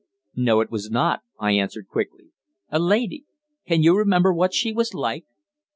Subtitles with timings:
[0.35, 2.29] "No, it was not," I answered quickly.
[2.71, 3.25] "A lady?
[3.67, 5.25] Can you remember what she was like?"